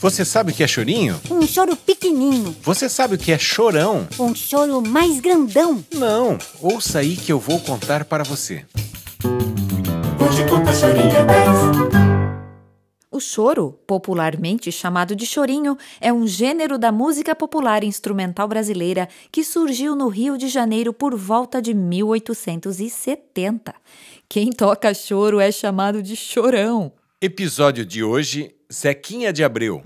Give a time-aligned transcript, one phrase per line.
[0.00, 1.20] Você sabe o que é chorinho?
[1.28, 2.54] Um choro pequenininho.
[2.62, 4.06] Você sabe o que é chorão?
[4.16, 5.84] Um choro mais grandão.
[5.92, 8.64] Não, ouça aí que eu vou contar para você.
[10.20, 11.26] Hoje conta chorinho 10.
[13.10, 19.42] O choro, popularmente chamado de chorinho, é um gênero da música popular instrumental brasileira que
[19.42, 23.74] surgiu no Rio de Janeiro por volta de 1870.
[24.28, 26.92] Quem toca choro é chamado de chorão.
[27.20, 29.82] Episódio de hoje: Zequinha de Abreu.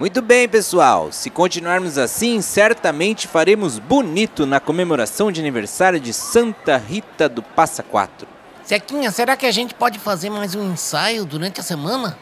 [0.00, 1.12] Muito bem, pessoal.
[1.12, 7.84] Se continuarmos assim, certamente faremos bonito na comemoração de aniversário de Santa Rita do Passa
[7.84, 8.26] Quatro.
[8.66, 12.18] Zequinha, será que a gente pode fazer mais um ensaio durante a semana?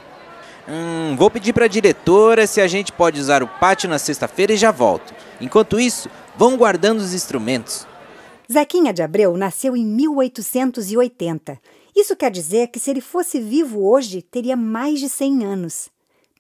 [0.71, 4.53] Hum, vou pedir para a diretora se a gente pode usar o pátio na sexta-feira
[4.53, 5.15] e já volto.
[5.41, 7.87] Enquanto isso, vão guardando os instrumentos.
[8.53, 11.59] Zequinha de Abreu nasceu em 1880.
[11.97, 15.91] Isso quer dizer que se ele fosse vivo hoje, teria mais de 100 anos.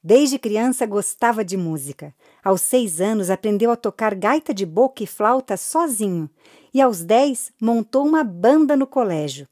[0.05, 2.15] Desde criança gostava de música.
[2.45, 6.31] Aos seis anos aprendeu a tocar gaita de boca e flauta sozinho.
[6.73, 9.49] E aos dez montou uma banda no colégio.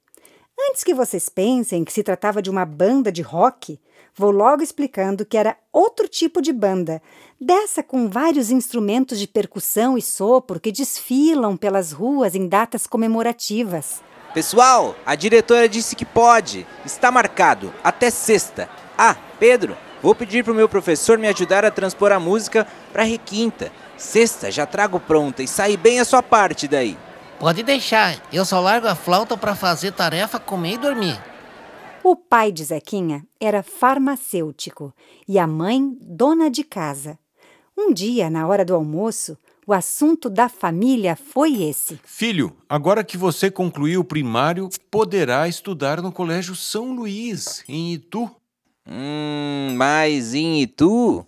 [0.58, 3.78] Antes que vocês pensem que se tratava de uma banda de rock,
[4.14, 7.02] vou logo explicando que era outro tipo de banda,
[7.38, 14.00] dessa com vários instrumentos de percussão e sopro que desfilam pelas ruas em datas comemorativas.
[14.32, 16.66] Pessoal, a diretora disse que pode.
[16.84, 17.72] Está marcado.
[17.84, 18.68] Até sexta.
[18.96, 23.02] Ah, Pedro, vou pedir para o meu professor me ajudar a transpor a música para
[23.02, 23.70] requinta.
[23.96, 26.96] Sexta já trago pronta e sai bem a sua parte daí.
[27.38, 31.22] Pode deixar, eu só largo a flauta para fazer tarefa, comer e dormir.
[32.02, 34.94] O pai de Zequinha era farmacêutico
[35.28, 37.18] e a mãe dona de casa.
[37.76, 42.00] Um dia, na hora do almoço, o assunto da família foi esse.
[42.04, 48.30] Filho, agora que você concluiu o primário, poderá estudar no Colégio São Luís, em Itu.
[48.88, 51.26] Hum, mas em Itu?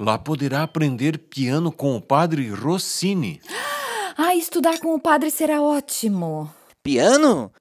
[0.00, 3.40] Lá poderá aprender piano com o padre Rossini.
[4.20, 6.52] Ah, estudar com o padre será ótimo.
[6.82, 7.52] Piano?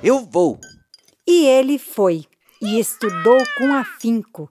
[0.00, 0.60] Eu vou.
[1.26, 2.26] E ele foi
[2.62, 4.48] e estudou com afinco.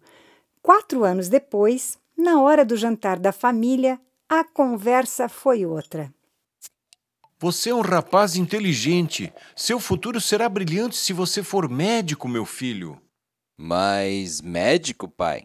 [0.61, 3.97] Quatro anos depois, na hora do jantar da família,
[4.27, 6.13] a conversa foi outra.
[7.39, 9.31] Você é um rapaz inteligente.
[9.55, 13.01] Seu futuro será brilhante se você for médico, meu filho.
[13.57, 15.43] Mas médico, pai?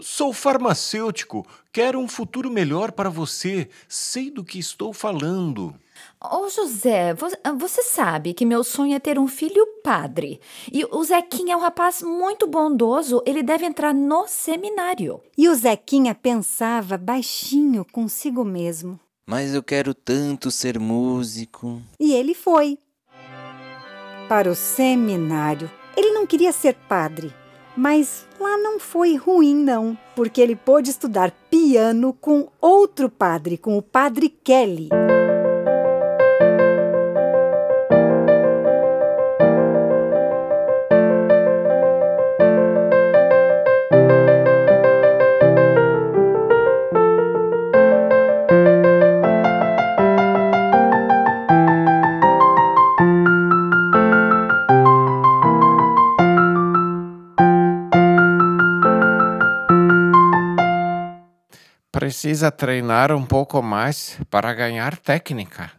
[0.00, 1.46] Sou farmacêutico.
[1.72, 3.68] Quero um futuro melhor para você.
[3.88, 5.74] Sei do que estou falando.
[6.20, 10.40] Ô José, vo- você sabe que meu sonho é ter um filho padre.
[10.72, 15.20] E o Zequinha é um rapaz muito bondoso, ele deve entrar no seminário.
[15.36, 18.98] E o Zequinha pensava baixinho consigo mesmo.
[19.26, 21.80] Mas eu quero tanto ser músico.
[22.00, 22.78] E ele foi
[24.28, 25.70] para o seminário.
[25.96, 27.32] Ele não queria ser padre,
[27.76, 33.76] mas lá não foi ruim, não, porque ele pôde estudar piano com outro padre, com
[33.76, 34.88] o padre Kelly.
[62.02, 65.70] Precisa treinar um pouco mais para ganhar técnica.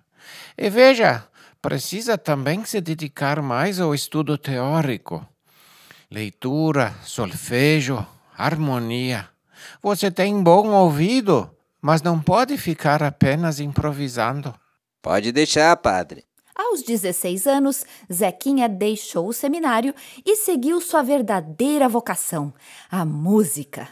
[0.57, 1.27] E veja,
[1.61, 5.27] precisa também se dedicar mais ao estudo teórico.
[6.09, 8.07] Leitura, solfejo,
[8.37, 9.27] harmonia.
[9.81, 11.51] Você tem bom ouvido,
[11.81, 14.55] mas não pode ficar apenas improvisando.
[15.01, 16.23] Pode deixar, padre.
[16.55, 19.93] Aos 16 anos, Zequinha deixou o seminário
[20.25, 22.53] e seguiu sua verdadeira vocação,
[22.89, 23.89] a música.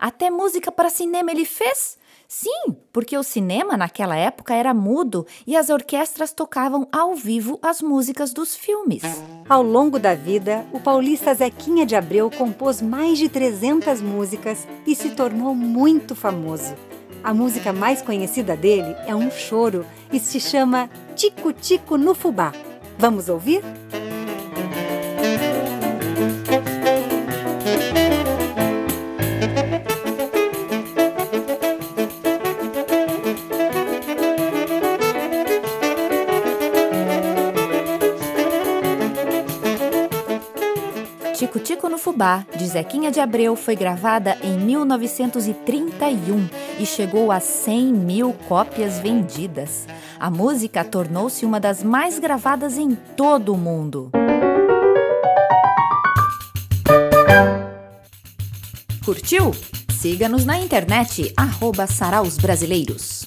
[0.00, 1.98] Até música para cinema ele fez?
[2.26, 7.82] Sim, porque o cinema naquela época era mudo e as orquestras tocavam ao vivo as
[7.82, 9.02] músicas dos filmes.
[9.46, 14.94] Ao longo da vida, o paulista Zequinha de Abreu compôs mais de 300 músicas e
[14.94, 16.74] se tornou muito famoso.
[17.22, 22.52] A música mais conhecida dele é um choro e se chama Tico Tico no Fubá.
[22.96, 23.62] Vamos ouvir?
[41.40, 46.46] Tico Tico no Fubá, de Zequinha de Abreu, foi gravada em 1931
[46.78, 49.86] e chegou a 100 mil cópias vendidas.
[50.18, 54.10] A música tornou-se uma das mais gravadas em todo o mundo.
[59.02, 59.52] Curtiu?
[59.98, 63.19] Siga-nos na internet, arroba Saraus Brasileiros.